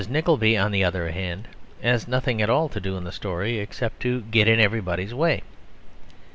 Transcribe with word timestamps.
Nickleby, 0.09 0.57
on 0.57 0.71
the 0.71 0.83
other 0.83 1.11
hand, 1.11 1.47
has 1.83 2.07
nothing 2.07 2.41
at 2.41 2.49
all 2.49 2.67
to 2.69 2.81
do 2.81 2.97
in 2.97 3.03
the 3.03 3.11
story, 3.11 3.59
except 3.59 3.99
to 3.99 4.21
get 4.21 4.47
in 4.47 4.59
everybody's 4.59 5.13
way. 5.13 5.43